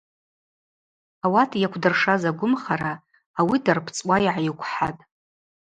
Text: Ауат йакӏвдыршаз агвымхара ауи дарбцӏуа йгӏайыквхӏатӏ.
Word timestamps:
Ауат 1.25 1.51
йакӏвдыршаз 1.61 2.23
агвымхара 2.29 2.93
ауи 3.39 3.57
дарбцӏуа 3.63 4.17
йгӏайыквхӏатӏ. 4.27 5.01